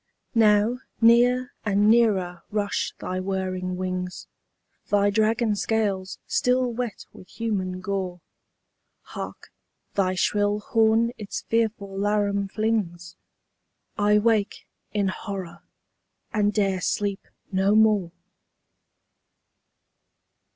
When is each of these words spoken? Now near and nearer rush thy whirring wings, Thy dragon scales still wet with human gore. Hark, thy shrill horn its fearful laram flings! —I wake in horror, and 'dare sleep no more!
Now 0.33 0.79
near 0.99 1.53
and 1.63 1.87
nearer 1.87 2.41
rush 2.49 2.91
thy 2.97 3.19
whirring 3.19 3.75
wings, 3.77 4.25
Thy 4.87 5.11
dragon 5.11 5.55
scales 5.55 6.17
still 6.25 6.73
wet 6.73 7.05
with 7.13 7.27
human 7.27 7.81
gore. 7.81 8.19
Hark, 9.03 9.51
thy 9.93 10.15
shrill 10.15 10.59
horn 10.59 11.11
its 11.19 11.43
fearful 11.43 11.95
laram 11.95 12.49
flings! 12.51 13.15
—I 13.95 14.17
wake 14.17 14.65
in 14.91 15.09
horror, 15.09 15.59
and 16.33 16.51
'dare 16.51 16.81
sleep 16.81 17.27
no 17.51 17.75
more! 17.75 18.11